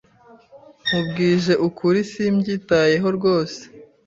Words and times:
Nkubwije 0.85 1.53
ukuri, 1.67 1.99
simbyitayeho 2.11 3.07
rwose. 3.17 3.61